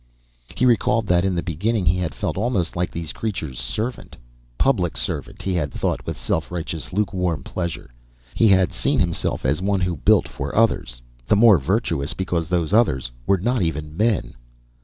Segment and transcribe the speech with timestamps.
[0.57, 4.17] He recalled that in the beginning he had felt almost like these creatures' servant
[4.57, 7.91] "public servant," he had thought, with self righteous lukewarm, pleasure.
[8.33, 12.73] He had seen himself as one who built for others the more virtuous because those
[12.73, 14.33] others were not even men.